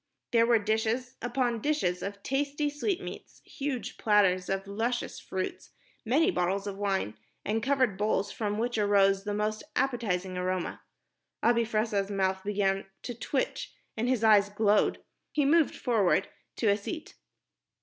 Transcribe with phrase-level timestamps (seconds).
[0.31, 5.69] There were dishes upon dishes of tasty sweetmeats, huge platters of luscious fruits,
[6.03, 7.13] many bottles of wine,
[7.45, 10.81] and covered bowls from which arose the most appetizing aroma.
[11.43, 15.03] Abi Fressah's mouth began to twitch and his eyes glowed.
[15.33, 17.13] He moved forward to a seat.